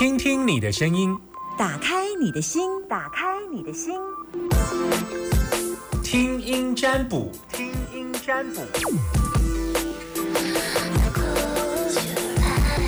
[0.00, 1.14] 听听你的声音，
[1.58, 3.92] 打开你的心，打开你的心，
[6.02, 8.62] 听音占卜，听音占卜。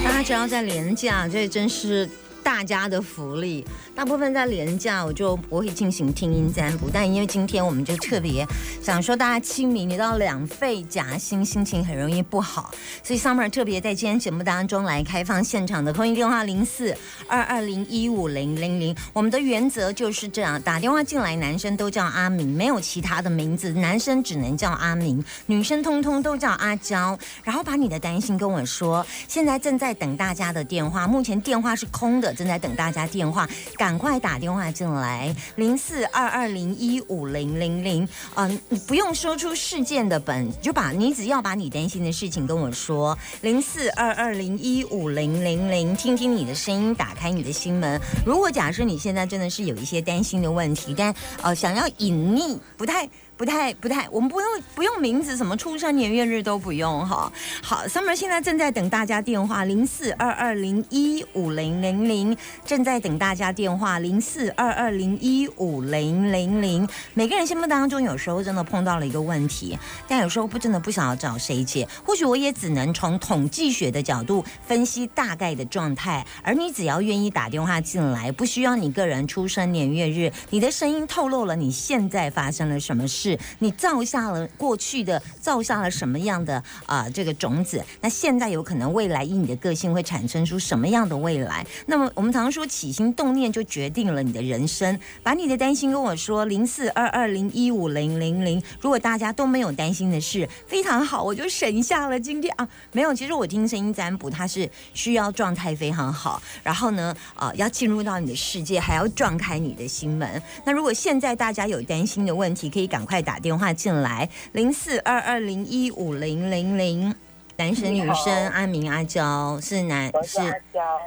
[0.02, 2.08] 大家只要在廉价，这真是
[2.42, 3.64] 大家的福利。
[3.94, 6.88] 大部分在廉价，我就不会进行听音占卜。
[6.92, 8.46] 但因为今天我们就特别
[8.82, 12.70] 想说，大家清明你到两肺夹心，心情很容易不好，
[13.02, 16.96] 所以 Summer 特别在今天节目当中来开放现场的空音电话零四
[17.28, 18.96] 二二零一五零零零。
[19.12, 27.18] 我们的原则就是这样，打电话进来，男生都叫阿明，没有其他的名字，男生只能叫阿明，女生通通都叫阿娇。
[27.44, 33.48] 然后把你的担心跟我说，现在正在等大家的电话，目前电话是空的，正在等大家电话。
[33.76, 38.08] 赶快打电话进来，零四二二零一五零零零。
[38.34, 48.00] 嗯，你不用说出事件的本，就把你只要把你担心的事情跟我说，零四二二零一五零零零，听听你的声音，打开你的心门。
[48.24, 53.08] 如果假设你现在真的是有一些担心的问题，但呃想要隐匿，不太。
[53.42, 57.32] 不太不太，我们不用不用名字，什么出生年月日都不用哈。
[57.60, 66.88] 好，Summer 现在正在等大家电话，零四二二零一五零零零，正在等大家电话，零四二二零一五零零零。
[67.14, 69.76] 每个人心目当中，有时候真的碰到了一个问题，
[70.06, 83.31] 但有时候不真的不想要找谁解，或许我也只能从统计学的角度分析大概的状态，而你只要愿意打电话进来，不需要你个人出生年月日，你的声音透露了你现在发生了什么事。
[83.58, 87.82] 你造下了过去的，造下了什么样的啊这个种子？
[88.00, 91.64] 那现在有可能未来以你的个性会产生出什么样的未来？
[91.86, 94.98] 那么我们常说起心动念就决定了你的人生。
[95.22, 98.62] 把你的担心跟我说，零四二二零一五零零零。
[98.80, 102.68] 如果大家都没有担心的事，非常好，我就省下了今天啊。
[102.90, 110.42] 没有，其实我听声音占卜，它是需要状态非常好，然后呢，啊，要进入到你的世界，还要撞开你的心门。
[110.64, 113.21] 那如果现在大家有担心的问题，可以赶快。
[113.22, 117.14] 打电话进来，零四二二零一五零零零，
[117.56, 120.38] 男生女生，阿明阿娇是男是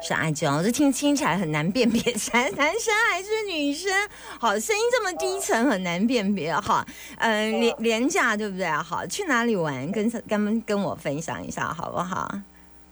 [0.02, 2.02] 是阿娇，这听听起来很难辨别，
[2.34, 3.92] 男男生还是女生？
[4.40, 6.56] 好，声音这么低沉，很难辨别。
[6.56, 6.86] 哈，
[7.18, 8.70] 嗯，廉廉价对不对？
[8.70, 9.92] 好，去哪里玩？
[9.92, 12.32] 跟跟跟我分享一下好不好？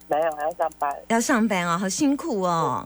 [0.07, 0.95] 没有，还要上班。
[1.07, 2.85] 要上班啊，好辛苦哦。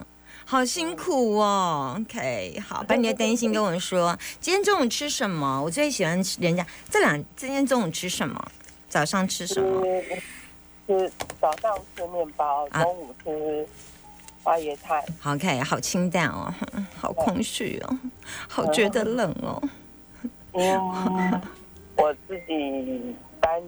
[0.49, 4.17] 好辛苦哦，OK，好， 把你的担心跟我说。
[4.39, 5.61] 今天中午吃什么？
[5.61, 7.21] 我最喜欢吃人家这两。
[7.35, 8.41] 今天中午吃什么？
[8.87, 9.83] 早上吃什么？
[10.87, 13.67] 吃早上吃面包，中午吃
[14.41, 15.03] 花椰菜。
[15.25, 16.53] OK，好清淡哦，
[16.97, 17.97] 好空虚哦，
[18.47, 19.61] 好觉得冷哦。
[20.53, 21.41] 嗯，
[21.97, 23.61] 我自己单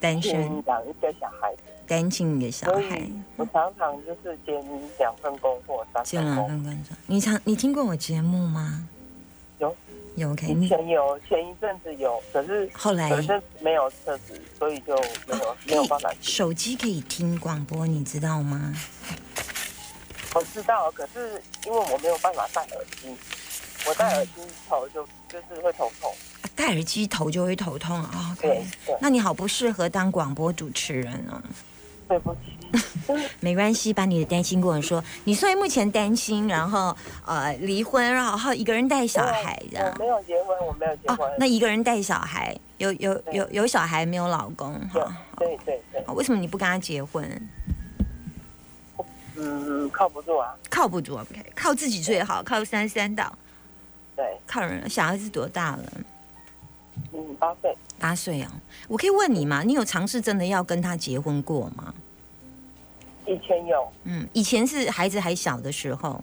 [0.00, 1.62] 单身养一个小孩子。
[1.86, 3.02] 单亲一个小孩，
[3.36, 4.54] 我常常就是兼
[4.96, 6.96] 两份工作，兼两份工作。
[7.08, 8.86] 你常你听过我节目吗？
[9.58, 9.76] 有
[10.14, 10.46] 有，OK。
[10.46, 14.94] 以前有，前一阵子有，可是后来可是没有车子，所以就
[15.26, 16.14] 没有没有办法。
[16.22, 18.72] 手机可以听广播，你知道吗？
[20.36, 23.12] 我知道，可是因为我没有办法戴耳机，
[23.88, 26.14] 我戴耳机头就就是会头痛。
[26.60, 28.36] 戴耳机头就会头痛啊。
[28.38, 28.94] 对对。
[29.00, 31.40] 那你好，不适合当广播主持人哦。
[32.06, 35.02] 对不起， 没关系，把你的担心跟我说。
[35.24, 36.94] 你所以目前担心，然后
[37.24, 39.94] 呃离婚，然后一个人带小孩这样。
[39.98, 41.32] 没有结婚，我没有结婚。
[41.38, 45.16] 那一个人带小孩，有有有有小孩没有老公哈？
[45.38, 46.04] 对对对。
[46.14, 47.48] 为什么你不跟他结婚？
[49.36, 50.54] 嗯，靠不住啊。
[50.68, 53.32] 靠不住，OK，靠自己最好，靠三三岛。
[54.14, 54.26] 对。
[54.46, 55.84] 靠人，小孩子多大了？
[57.12, 57.76] 嗯，八岁。
[57.98, 58.50] 八岁啊，
[58.88, 59.62] 我可以问你吗？
[59.62, 61.94] 你有尝试真的要跟他结婚过吗？
[63.26, 66.20] 以前有，嗯，以前是孩子还小的时候，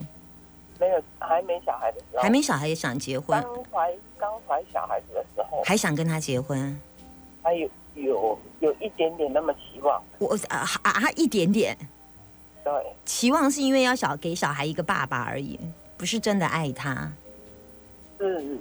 [0.78, 6.78] 没有，还没小孩的时候，还没小孩也想结婚，刚怀刚怀小孩子的时候，还想跟他结婚，
[7.42, 11.78] 还有有有一点点那么期望，我啊啊一点点，
[12.64, 12.72] 对，
[13.06, 15.58] 期望是因为要小给小孩一个爸爸而已，
[15.96, 17.10] 不是真的爱他，
[18.18, 18.58] 是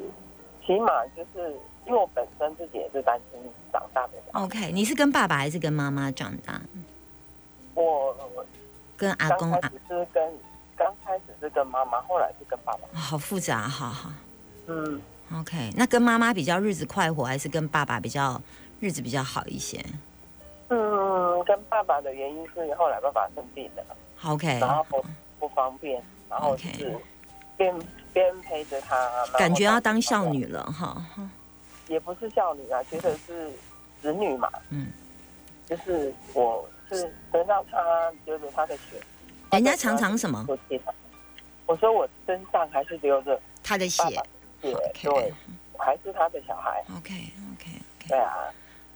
[0.66, 1.58] 起码就是。
[1.88, 3.40] 因为我本身自己也是单亲
[3.72, 4.14] 长大的。
[4.34, 6.62] OK，你是跟爸爸还是跟妈妈长大？
[7.74, 8.16] 我
[8.96, 10.34] 跟阿公啊，是跟
[10.76, 13.00] 刚开始是跟妈妈，后来是跟爸爸。
[13.00, 14.12] 好复杂，好好。
[14.68, 15.02] 嗯
[15.34, 18.42] ，OK，那跟妈妈比较日子快活，还是跟爸爸比较
[18.80, 19.84] 日子比较好一些？
[20.70, 23.84] 嗯，跟爸爸的原因是后来爸爸生病了
[24.26, 25.06] ，OK，然后不
[25.40, 27.00] 不方便，然后是
[27.56, 27.74] 边
[28.12, 31.02] 边陪着他，感觉要当孝女了哈。
[31.88, 33.52] 也不是孝女啊，其实是
[34.02, 34.50] 子女嘛。
[34.70, 34.88] 嗯，
[35.68, 39.02] 就是我是得到他留着他的血，
[39.52, 40.46] 人家常常什么？
[41.66, 44.04] 我说我身上还是留着他的血
[44.62, 44.74] 对，
[45.74, 48.34] 我还是他的小孩，，OK OK OK，对啊。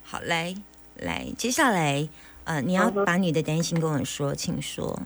[0.03, 0.55] 好，来
[0.95, 2.07] 来，接下来
[2.45, 4.99] 呃，你要把你的担心跟我说，请说。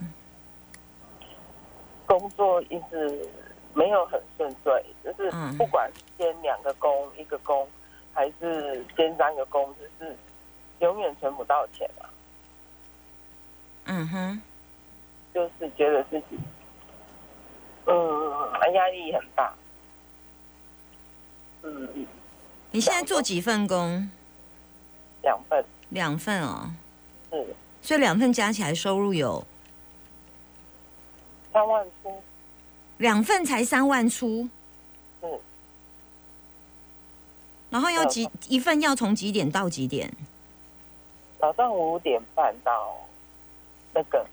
[2.06, 3.28] 工作一直
[3.76, 5.54] 没有很顺遂，就是嗯。
[5.58, 7.68] 不管是兼两个工、一个工，
[8.14, 10.16] 还是兼三个工，就是
[10.80, 12.08] 永远存不到钱啊。
[13.84, 14.42] 嗯哼，
[15.34, 16.38] 就是觉得自己，
[17.84, 19.54] 嗯，压力很大。
[21.62, 22.06] 嗯，
[22.70, 24.10] 你现在做几份工？
[25.22, 25.64] 两份。
[25.90, 26.70] 两份哦，
[27.30, 27.54] 是。
[27.82, 29.46] 所以两份加起来收入有？
[31.52, 32.22] 三万出，
[32.98, 34.48] 两份才三万出，
[35.20, 35.28] 是
[37.70, 40.12] 然后要几一份要从几点到几点？
[41.38, 43.06] 早上五点半到
[43.92, 44.26] 那个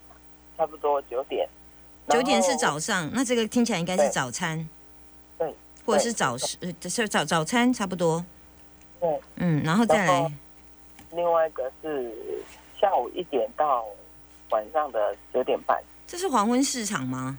[0.57, 1.48] 差不多九点。
[2.10, 4.68] 九点是早上，那这个听起来应该是早餐，
[5.38, 5.54] 对，
[5.86, 8.24] 或者是早食，呃，是早早餐差不多。
[9.00, 10.31] 对，嗯，然后再来，
[11.12, 12.13] 另外一个是
[12.80, 13.86] 下午一点到
[14.50, 17.38] 晚上的九点半，这是黄昏市场吗？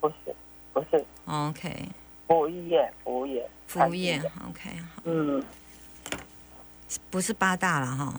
[0.00, 0.34] 不是
[0.72, 1.88] 不是？OK，
[2.26, 4.70] 服务业，服务业，服务业，OK，
[5.04, 5.42] 嗯，
[7.10, 8.14] 不是八大了哈。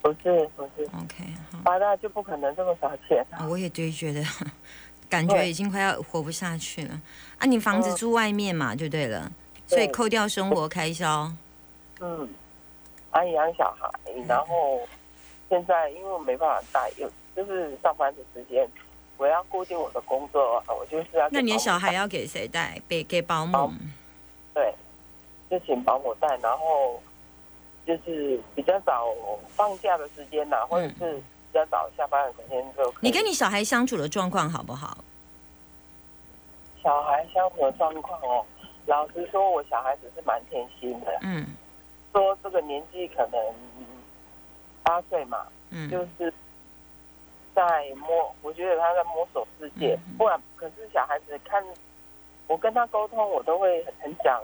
[0.00, 1.24] 不是不是，，OK，
[1.62, 4.20] 八大就不可能这么少钱我也对觉得，
[5.08, 7.00] 感觉已经快要活不下去了。
[7.38, 7.96] 啊，你房子嗯。
[7.96, 9.30] 住外面嘛，就对了，
[9.64, 11.32] 所以扣掉生活开销，
[12.00, 12.28] 嗯，
[13.12, 13.88] 还养小孩，
[14.26, 14.80] 然后
[15.48, 18.68] 现在因为我没办法带，有就是上班的时间，
[19.22, 22.76] 我要固定我的工作，我就是要那你小孩要给谁带？
[22.88, 23.72] 给给保姆保。
[24.52, 24.74] 对，
[25.48, 27.00] 就请保姆带，然后
[27.86, 29.14] 就是比较早
[29.54, 33.06] 放假的时间呐、或者是比较早下班的时间就可以。
[33.06, 34.98] 你跟你小孩相处的状况好不好？
[36.82, 38.44] 小孩相处的状况哦，
[38.86, 41.46] 老实说，我小孩子是蛮贴心的，嗯
[42.12, 43.40] 说这个年纪可能
[44.82, 46.34] 八岁嘛，嗯就是
[47.54, 49.98] 在摸，我觉得他在摸索世界。
[50.08, 51.62] 嗯不然，可是小孩子看
[52.46, 54.40] 我跟他沟通，我都会很很讲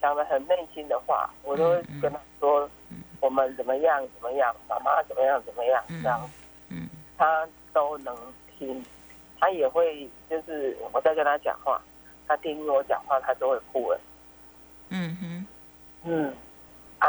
[0.00, 6.30] 讲的很内心的话，我都会跟他说嗯我们怎么样怎么样，妈妈怎么样怎么样，嗯这样
[6.70, 8.16] 嗯他都能
[8.58, 8.84] 听。
[9.40, 11.80] 他也会就是我在跟他讲话，
[12.26, 14.00] 他听我讲话，他都会哭了。
[14.88, 15.46] 嗯哼。
[16.04, 16.34] 嗯，
[16.98, 17.08] 啊，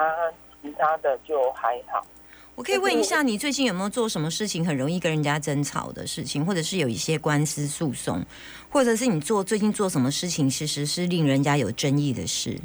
[0.61, 2.05] 其他的就还好。
[2.55, 8.23] 我可以问一下，你最近有没有做什么事情很容易跟人家争吵的事情，或者是有一些官司诉讼，
[8.69, 12.57] 或者是你做最近做什么事情，其实是令人家有争议的事？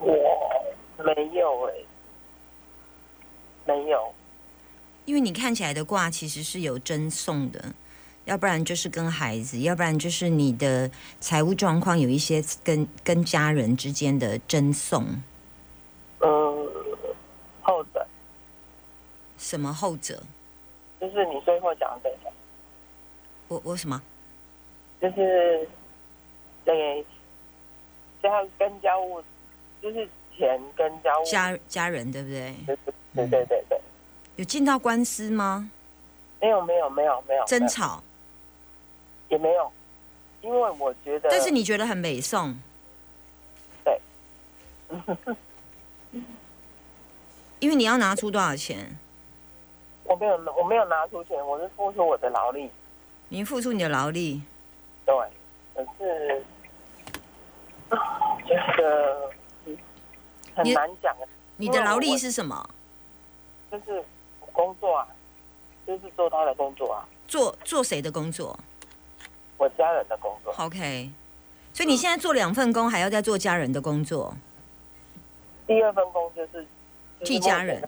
[0.00, 0.10] 我
[1.04, 1.74] 没有哎、
[3.66, 4.14] 没有。
[5.04, 7.74] 因为你看起来的卦其实是有争讼的，
[8.24, 10.90] 要不然就是跟孩子，要不然就是你的
[11.20, 15.04] 财务状况有一些跟跟家人之间的争讼。
[16.20, 16.68] 嗯，
[17.62, 18.06] 后者
[19.38, 20.22] 什么后者？
[21.00, 22.32] 就是你最后讲的这个，
[23.46, 24.02] 我我什么？
[25.00, 25.68] 就是
[26.64, 27.06] 对
[28.20, 29.22] 家跟家务，
[29.80, 32.52] 就是钱跟家务，家家人对不对？
[32.66, 32.76] 对
[33.14, 33.80] 对对对对，
[34.34, 35.70] 有进到官司吗？
[36.40, 38.02] 没有没有没有没有争吵？
[39.28, 39.72] 也没有，
[40.40, 42.56] 因为我觉得，但是你觉得很美颂？
[43.84, 44.00] 对，
[47.60, 48.96] 因为你要拿出多少钱？
[50.08, 52.70] 我没有我没有拿出钱，我是付出我的劳力，
[53.28, 54.42] 你付出你的劳力，
[55.04, 55.14] 对，
[55.74, 56.42] 可是
[58.46, 59.30] 觉得
[59.66, 59.76] 嗯
[60.54, 61.14] 很难讲，
[61.58, 62.68] 你的劳力是什么？
[63.70, 64.02] 就是
[64.50, 65.06] 工作啊，
[65.86, 68.58] 就是做他的工作啊，做做谁的工作
[69.58, 70.54] 我家人的工作。
[70.56, 71.10] ？OK，
[71.74, 74.34] 所以你现在做两份工，还要再做家人的工作，
[75.66, 76.66] 第二份工就是
[77.20, 77.86] 就是替家人。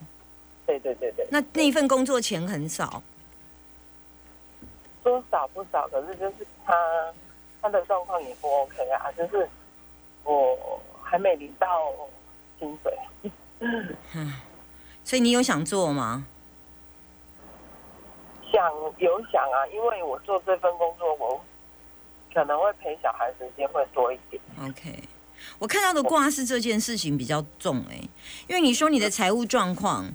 [0.65, 3.01] 对对对对，那那一份工作钱很少，
[5.03, 6.73] 说少不少，可是就是他
[7.61, 9.47] 他的状况也不 OK 啊，就是
[10.23, 11.67] 我还没领到
[12.59, 12.97] 薪水，
[15.03, 16.25] 所以你有想做吗？
[18.51, 21.41] 想有想啊，因为我做这份工作，我
[22.33, 24.41] 可能会陪小孩时间会多一点。
[24.61, 25.03] OK，
[25.57, 27.95] 我看到的卦是这件事情比较重哎、
[28.47, 30.05] 因为你说你的财务状况，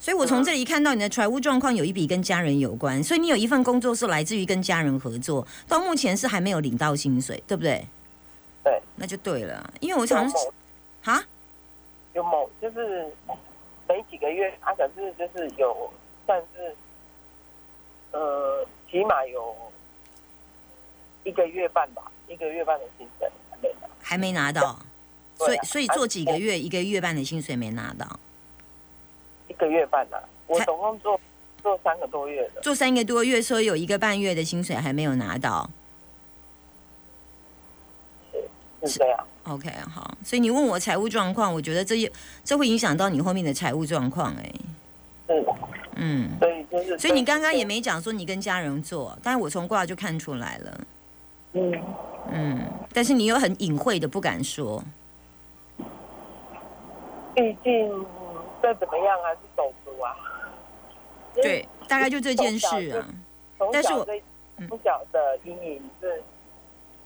[0.00, 7.86] 所以我从这里看到你的财务状况有一笔跟家人有关，所以你有一份工作是来自于跟家人合作，到目前是还没有领到薪水，对不对？
[8.64, 10.54] 对，那就对了，因为我有常某
[11.04, 11.22] 啊，
[12.14, 13.12] 有某就是
[13.86, 15.92] 没几个月，啊，可是就是有
[16.24, 16.74] 算是
[18.12, 19.54] 呃起码有
[21.24, 23.88] 一个月半吧，一个月半的薪水还没拿。
[24.00, 24.80] 还没拿到，
[25.36, 28.29] 所以所以做几个月，一个月半的薪水没拿到，一
[29.60, 31.20] 个月半呐、我总共做
[31.62, 35.70] 做三个多月的，做三个多月，说有一个半月的薪水还没有拿到。
[38.82, 39.26] 是这样。
[39.44, 42.10] OK，好，所以你问我财务状况，我觉得这也
[42.42, 44.52] 这会影响到你后面的财务状况，哎，
[45.28, 45.44] 是，
[45.96, 50.80] 嗯，所以就是，所以你刚刚也没讲说你跟家人做，但是我从卦就看出来了，
[51.52, 51.82] 嗯，
[52.32, 54.82] 嗯，但是你又很隐晦的不敢说，
[57.34, 58.06] 毕竟
[58.72, 60.16] 再怎么样还是手足啊。
[61.34, 63.04] 对，大概就这件事啊，
[63.58, 64.22] 从但是我小对
[64.58, 66.22] 嗯从小的阴影是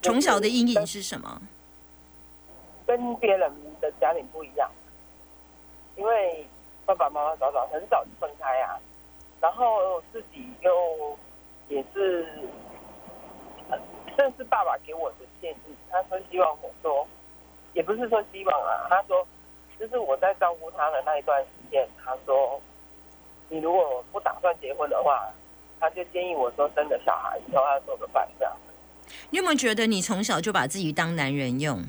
[0.03, 1.41] 从小的阴影是什么？
[2.87, 4.71] 跟别人的家庭不一样，
[5.97, 6.47] 因为
[6.85, 8.79] 爸爸妈妈早早很早就分开啊，
[9.41, 11.19] 然后自己又
[11.69, 12.29] 也是，
[13.71, 13.79] 呃
[14.17, 17.07] 这是爸爸给我的建议，他说希望我说，
[17.73, 19.27] 也不是说希望啊，他说
[19.79, 22.61] 就是我在照顾他的那一段时间，他说
[23.49, 25.29] 你如果不打算结婚的话，
[25.81, 28.53] 他就建议我说生个小孩以后要做个伴这样。
[29.31, 31.85] 你有没有觉得你从小就把自己当男人用？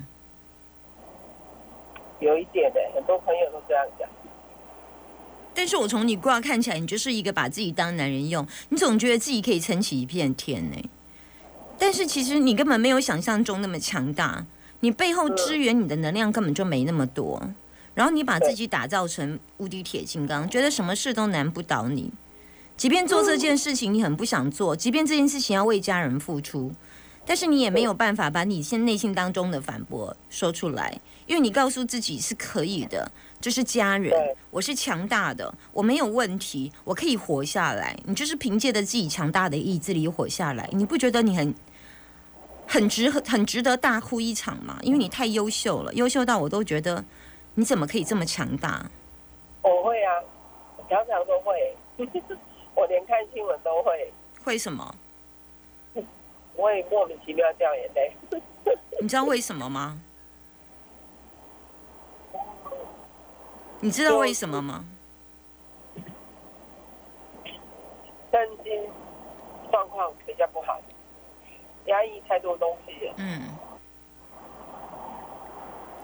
[2.20, 4.08] 有一点的、很多朋友都这样讲。
[5.54, 10.76] 但是我从你卦看起来，你就是一个把自己当男人用，你总觉得自己可以撑起一片天呢。
[11.78, 14.44] 但是其实你根本没有想象中那么强大，
[14.80, 17.42] 你背后支援你的能量根本就没那么多。
[17.96, 22.12] 然后你把自己打造成无敌铁金刚，觉得什么事都难不倒你。
[22.76, 26.70] 即便做这件事情你很不想做，即便这件事情要为家人付出，
[27.24, 33.10] 但是你也没有办法把你现内心当中的反驳说出来，因为你告诉自己是可以的，
[33.40, 34.12] 这是家人，
[34.50, 37.98] 我是强大的，我没有问题，我可以活下来。
[38.04, 41.54] 你就是凭借着自己强大的意志力活下来，你不觉得你很
[42.66, 44.78] 很值很值得大哭一场吗？
[44.82, 47.02] 因为你太优秀了，优秀到我都觉得
[47.58, 48.84] 你怎么可以这么强大？
[49.62, 50.22] 我会啊，
[50.76, 51.74] 我常常都会，
[52.76, 54.12] 我连看新闻都会，
[54.44, 54.94] 会什么？
[56.54, 58.12] 我也莫名其妙掉眼泪。
[59.00, 59.98] 你知道为什么吗？
[63.80, 64.84] 你知道为什么吗？
[68.30, 68.86] 身心
[69.70, 70.78] 状况比较不好，
[71.86, 73.14] 压抑太多东西了。
[73.16, 73.48] 嗯，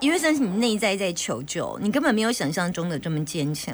[0.03, 3.73] 因为这是你内在在求救，你根本没有想象中的这么坚强。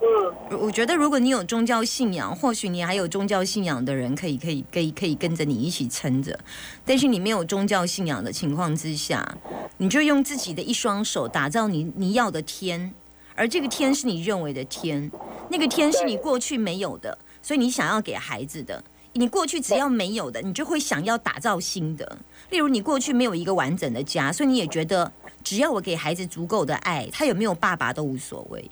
[0.00, 6.40] 嗯，我我觉得，如果你有宗教信仰，或许你还有宗教信仰的人可以可以可以可以跟着你一起撑着。
[6.82, 9.36] 但是你没有宗教信仰的情况之下，
[9.76, 12.94] 你就用自己的一双手打造你你要的天，
[13.34, 15.10] 而这个天是你认为的天，
[15.50, 18.82] 那个天是你过去没有的，所以你想要给孩子的。
[19.16, 22.18] 你过去只要没有的，你就会想要打造新的。
[22.50, 25.12] 例如，你过去没有一个完整的家，所以你也觉得
[25.44, 28.68] 只要我给孩子足够的爱，他有没有爸爸都无所谓。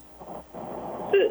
[1.12, 1.31] 是，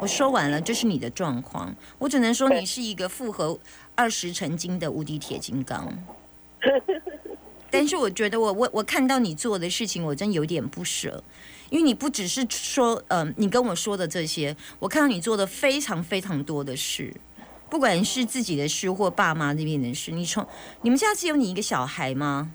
[0.00, 1.74] 我说完了，这是你的状况。
[1.98, 3.58] 我只能说你是一个复合
[3.96, 5.92] 二十成金的无敌铁金刚。
[7.68, 11.20] 但是我觉得我我我看到你做的事情，我真有点不舍，
[11.70, 17.12] 因为你不只是说，呃，你跟我说的这些，我看到你做的非常非常多的事，
[17.68, 20.12] 不管是自己的事或爸妈那边的事。
[20.12, 20.46] 你从
[20.82, 22.52] 你们家只有你一个小孩吗？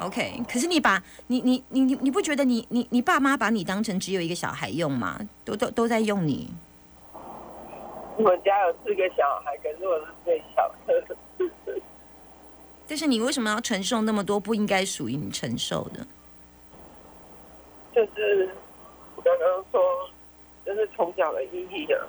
[0.00, 5.18] ？OK，可是你把你你你你你不觉得你你你爸妈把你当成只有一个小孩用吗？
[5.44, 6.50] 都都都在用你。
[8.16, 11.16] 我们家有四个小孩，可是我是最小的。
[12.86, 16.06] 但是你为什么要承受那么多不应该属于你承受的？
[17.94, 18.50] 就是
[19.16, 19.80] 我刚刚说，
[20.66, 22.06] 就是从小的意义啊，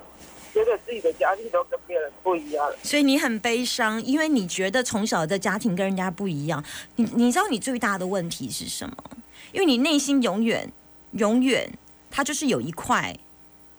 [0.52, 2.76] 觉得自己的家庭都跟别人不一样了。
[2.82, 6.62] 所以你很悲伤，因为你觉得从小的家庭跟人家不一样。
[6.96, 8.94] 你你知道你最大的问题是什么？
[9.52, 10.70] 因为你内心永远
[11.12, 11.70] 永远，
[12.10, 13.16] 它就是有一块，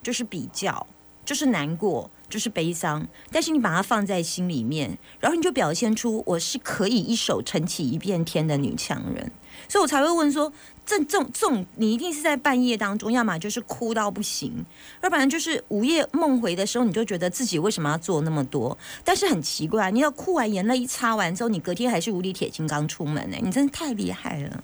[0.02, 0.86] 就是比较，
[1.26, 3.08] 就是难过，就是悲伤。
[3.32, 9.32] 但是你把它放在心里面，然后你就表现出我是可以一手撑起一片天的女强人。
[9.68, 10.52] 所以我才会问说，
[10.86, 14.66] 这这种这种，你一定是在半夜当中，要么就是哭到不行，
[15.02, 18.78] 要不然就是午夜梦回的时候，你就觉得自己为什么要做那么多？
[19.04, 24.64] 但是很奇怪，你要哭完眼泪一擦完之后，你隔天还是无敌铁金刚出门呢、你真的太厉害了，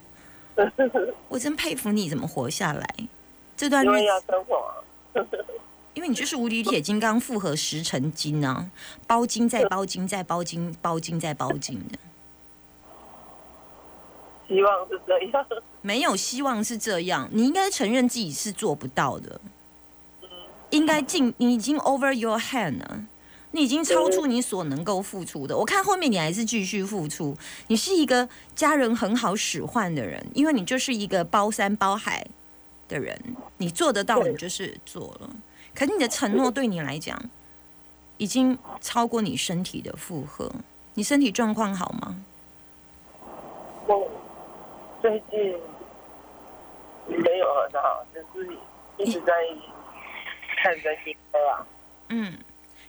[1.30, 2.96] 我真佩服你怎么活下来。
[3.56, 4.74] 这段日因为要子，生活啊，
[5.94, 8.70] 因为你就是无敌铁金刚复合十成金啊，
[9.06, 12.00] 包金再包金再包金，包金再包金的。
[14.48, 15.46] 希望是这样。
[15.82, 19.40] 没有希望是这样，你应该承认自己是做不到的，
[20.70, 23.06] 应该尽你已经 over your hand 了。
[23.52, 25.58] 你已经超出你所能够付出的。
[25.58, 32.24] 我看后面你还是继续付出，你是一个家人很好使唤的人，因为你就是一个包山包海
[32.88, 33.20] 的人，
[33.58, 35.30] 你做得到，你就是做了。
[35.80, 37.18] 可是你的承诺对你来讲，
[38.18, 40.52] 已经超过你身体的负荷。
[40.96, 42.22] 你身体状况好吗？
[43.88, 44.12] 我
[45.02, 45.58] 最近
[47.08, 48.52] 没有很好，就是
[48.98, 49.32] 一直在
[50.62, 51.66] 看身心科啊。
[52.10, 52.38] 嗯，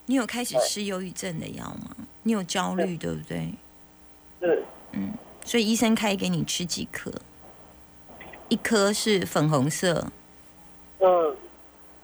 [0.07, 1.95] 你有开始吃忧郁症的药吗？
[2.23, 3.53] 你有焦虑，对不对？
[4.41, 5.13] 是，嗯，
[5.45, 7.09] 所以医生开给你吃几颗？
[8.49, 10.11] 一颗是粉红色，
[10.99, 11.37] 嗯，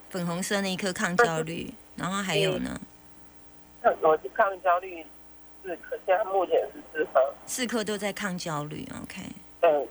[0.10, 2.80] 粉红色那一颗抗焦虑，然后还有呢，
[3.82, 5.06] 看我是抗焦虑
[5.64, 7.34] 四颗，现在目前是四颗。
[7.46, 9.22] 四颗都在抗焦虑，OK
[9.62, 9.88] 嗯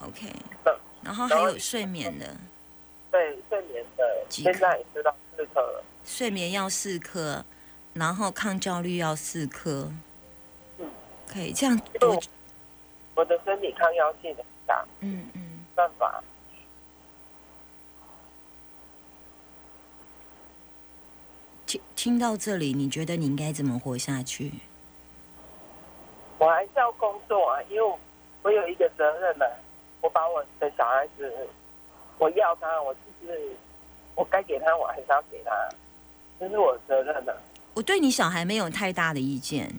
[0.00, 0.26] ，OK
[0.64, 0.74] 嗯。
[1.02, 2.36] 然后还有睡眠的，
[3.10, 5.84] 对，睡眠的现在也知道四颗了。
[6.04, 7.44] 睡眠要四颗，
[7.94, 9.90] 然后抗焦虑要四颗
[10.78, 10.90] 嗯，
[11.26, 12.22] 可以这样多我
[13.14, 15.40] 我的身体抗药性很大，嗯嗯。
[15.40, 16.22] 没办法。
[21.68, 24.50] 听听到这里，你觉得你应该怎么活下去？
[26.38, 27.98] 我还是要工作啊，因为我
[28.42, 29.44] 我有一个责任呢、
[30.00, 31.30] 我把我的小孩子，
[32.16, 33.52] 我要他，我就是
[34.14, 35.52] 我该给他，我还是要给他，
[36.40, 37.32] 这是我的责任呢、
[37.74, 39.70] 我对你小孩没有太大的意见，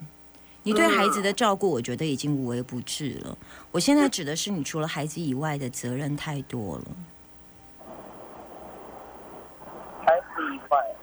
[0.62, 3.36] 你对孩子的照顾，我觉得已经无微不至了。
[3.72, 6.84] 我现在指的是你除了孩子以外的责任太多了。
[10.06, 10.96] 孩子以外，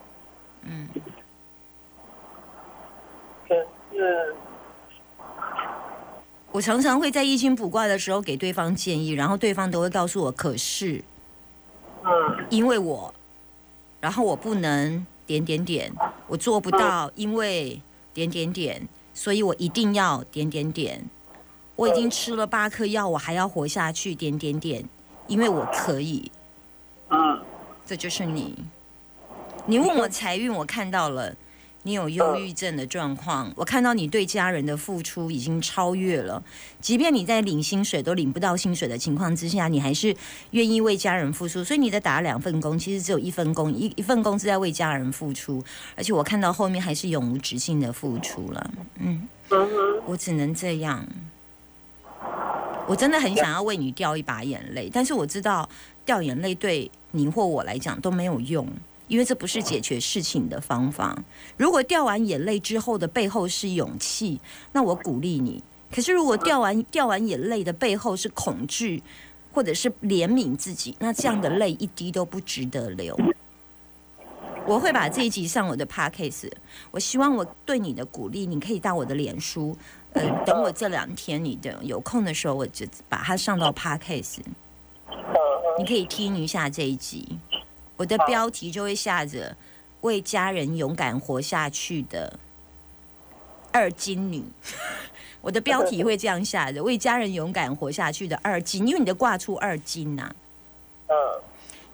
[0.69, 0.89] 嗯，
[3.49, 4.35] 可是
[6.51, 11.03] 我常常会在易经卜卦的时候给对方建议，然后对方都会告诉我，可是
[12.05, 13.15] 嗯因为我，
[14.01, 15.93] 然后我不能点点点，
[16.27, 17.81] 我做不到，因为
[18.13, 21.05] 点点点，所以我一定要点点点。
[21.77, 24.83] 我已经吃了八颗药，我还要活下去，点点点，
[25.27, 26.33] 因为我可以。
[27.11, 27.39] 嗯
[27.85, 28.65] 这就是你。
[29.69, 31.35] 你问我财运，我看到了
[31.83, 36.41] 你有忧郁症的状况，我看到你对家人的付出已经超越了。
[36.81, 40.15] 即便你在领薪水都领不到薪水的情况之下，你还是
[40.53, 41.65] 愿意为家人付出。
[41.65, 45.61] 所以你在打两份工，其实只有一份工，一一份工是在为家人付出，
[45.97, 48.71] 而且我看到后面还是永无止境的付出了。
[49.01, 49.29] 嗯，
[50.07, 51.05] 我只能这样。
[52.87, 55.69] 我真的很想要为你掉一把眼泪，但是我知道
[56.05, 58.65] 掉眼泪对你或我来讲都没有用，
[59.09, 61.17] 因为这不是解决事情的方法。
[61.57, 64.41] 如果掉完眼泪之后的背后是勇气，
[64.73, 65.63] 那我鼓励你。
[65.91, 69.03] 可是如果掉完掉完眼泪的背后是恐惧，
[69.53, 73.17] 或者是怜悯自己，那这样的泪一滴都不值得流。
[74.67, 76.51] 我会把这一集上我的 podcast，
[76.91, 79.77] 我希望我对你的鼓励，你可以到我的脸书，
[80.13, 84.41] 呃，等我这两天你的有空的时候，我就把它上到 podcast，
[85.09, 87.39] 嗯哼，你可以听一下这一集。
[87.97, 89.57] 我的标题就会下着
[90.03, 92.39] “为家人勇敢活下去的
[93.73, 94.45] 二金女
[95.41, 100.35] ”，我的标题会这样下着“为家人勇敢活下去的二金”，因为你的挂出二金呐、
[101.09, 101.17] 嗯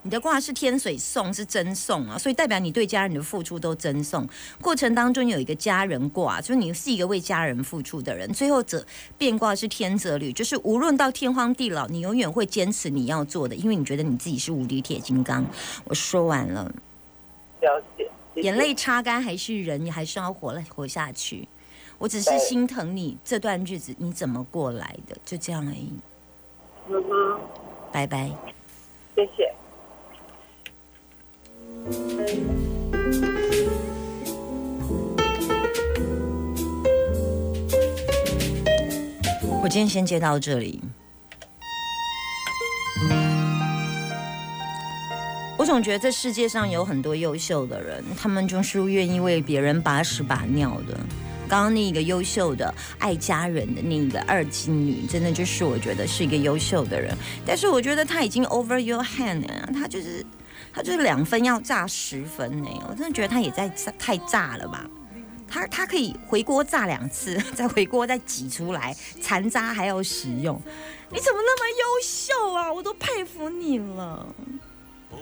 [0.05, 4.29] 你的卦是天水送，是真送啊，所以代表你对家人的付出都真送。
[4.61, 8.31] 过程当中有一个家人卦，就是你是一个为家人付出的人。
[8.33, 8.85] 最后者
[9.17, 15.47] 变卦是天泽履，就是无论到天荒地老，你永远会坚持你要做的，因为你觉得你自己是无敌铁金刚。
[15.85, 16.65] 我说完了，
[17.61, 18.11] 了解。
[18.37, 21.47] 眼泪擦干还是人，你还是要活了活下去。
[21.99, 25.93] 我只是心疼你这段日子你怎么过来的，就这样而已。
[26.88, 27.41] 嗯哼，
[27.93, 28.29] 拜拜。
[29.15, 29.52] 谢谢。
[39.61, 40.81] 我今天先接到这里。
[45.57, 50.99] 我总觉得这世界上有很多优秀的人，他们就是愿意为别人把屎把尿的。
[51.49, 57.16] 刚刚那一个优秀的爱家人的那一个二金女，真的就是我觉得是一个优秀的人。
[57.47, 60.25] 但是我觉得她已经 over your hand 了，她就是
[60.73, 62.69] 他就是两分要炸十分呢。
[62.89, 64.89] 我真的觉得他也在炸太炸了吧。
[65.49, 70.59] 他他可以回锅炸两次， 再回锅再挤出来，残渣还要食用。
[71.11, 72.73] 你怎么那么优秀啊？
[72.73, 74.27] 我都佩服你了。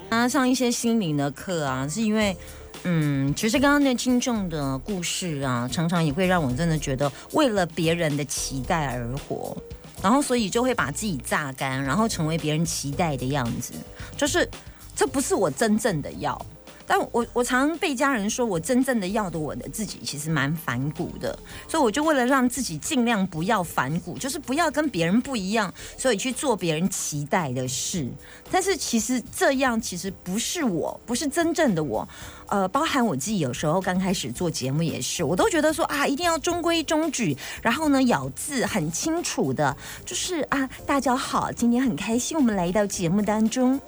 [0.09, 2.37] 啊，上一些心灵的课啊，是因为，
[2.85, 9.57] 嗯，其实刚刚那听众的故事啊，常常也会让我真的觉得为了别人的期待而活，
[10.01, 13.73] 然后所以就会把自己榨干，然后成为别人期待的样子，
[14.17, 14.49] 就是
[14.95, 16.41] 这不是我真正的要。
[16.87, 28.09] 但我我常被家人说我真正的要的我的自己其实蛮反骨的，所以我就为了让自己尽量不要反骨，就是不要跟别人不一样，所以去做别人期待的事。
[28.51, 32.09] 但是其实这样其实不是我，不是真正的我。
[32.49, 43.81] 呃，包含我自己有时候刚开始做节目也是，我都觉得说啊，一定要中规中矩，然后呢咬字很清楚的，就是啊，大家好，今天很开心我们来到节目当中。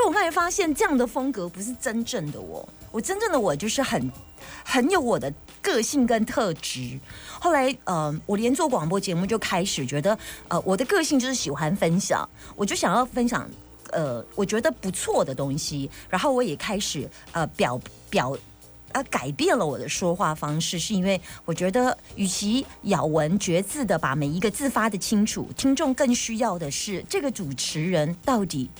[0.00, 2.66] 就我后来发现，这样的风格不是真正的我。
[2.90, 4.10] 我真正的我就是很
[4.64, 6.98] 很有我的个性跟特质。
[7.38, 13.46] 后来，呃，我连做广播节目就开始觉得，呃，我的个性就是喜欢分享，我就想要分享，
[13.90, 15.90] 呃，我觉得不错的东西。
[16.08, 18.34] 然后我也开始，呃，表表，
[18.92, 28.70] 呃，改变了我的说话方式，是因为我觉得，与其咬文嚼字的把每一个字发的清楚，听众更需要的是这个主持人到底。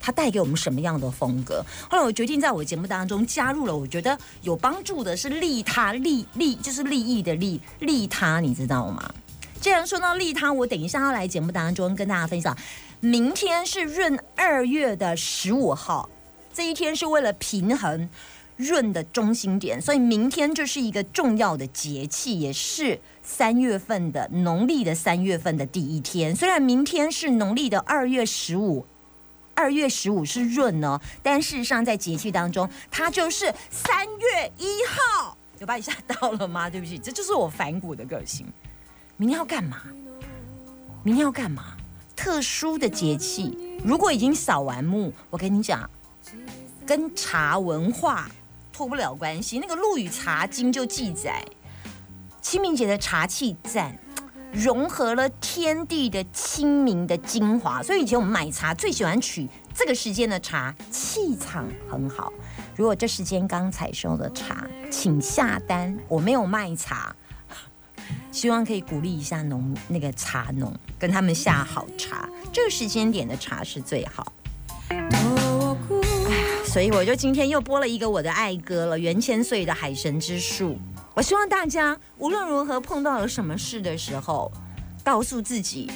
[0.00, 1.62] 它带给我们什么样的风格？
[1.90, 9.12] 后来我决定在我节目当中加入了，我觉得有帮助的是利他利利，就是利益的利利他，你知道吗？
[9.60, 12.56] 既然说到利他，我等一下要来节目当中跟大家分享。
[13.00, 16.08] 明天是闰二月的十五号，
[16.54, 18.08] 这一天是为了平衡
[18.56, 26.34] 闰的中心点，所以明天就是一个重要的节气，也是三月份的农历的三月份的第一天。
[26.34, 28.86] 虽然明天是农历的二月十五。
[29.60, 35.36] 二月十五是闰呢，但事实上在节气当中，它就是三月一号。
[35.58, 36.70] 有把你吓到了吗？
[36.70, 38.46] 对不起，这就是我反骨的个性。
[39.18, 39.82] 明天要干嘛？
[41.02, 41.76] 明天要干嘛？
[42.16, 45.88] 特殊的节气，如果已经扫完墓，我跟你讲，
[46.86, 48.30] 跟茶文化
[48.72, 49.58] 脱不了关系。
[49.58, 51.44] 那个《陆羽茶经》就记载，
[52.40, 53.94] 清明节的茶气赞。
[54.52, 62.32] 融合了天地的清明的精华，所以以前我们买茶最喜欢取这个时间的茶，气场很好。
[62.76, 65.96] 如果这时间刚采收的茶，请下单。
[66.08, 67.14] 我没有卖茶，
[68.32, 72.28] 希望可以鼓励一下农那个茶农，跟他们下好茶。
[72.52, 74.32] 这个时间点的茶是最好。
[74.88, 75.08] 哎呀
[76.64, 80.74] 所以我就今天又播了一个我的爱歌了，袁千岁的《海神之树》。
[81.14, 84.50] 我希望大家无论如何碰到了什么事的时候，
[85.04, 85.90] 告诉自己，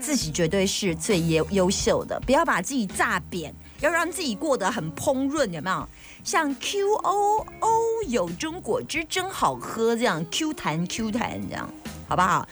[0.00, 5.88] 自己绝对是最优优秀的，不要把自己炸扁，要让自己过得很烹润，有没有？
[6.22, 7.70] 像 Q O O
[8.08, 11.68] 有中果汁真好喝这样 Q 弹 Q 弹这样，
[12.08, 12.48] 好不好？